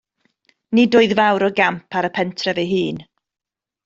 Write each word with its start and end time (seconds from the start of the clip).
Nid 0.77 0.95
oedd 1.01 1.13
fawr 1.19 1.45
o 1.49 1.51
gamp 1.61 1.97
ar 1.99 2.07
y 2.11 2.13
pentref 2.17 2.63
ei 2.63 2.69
hun. 2.73 3.05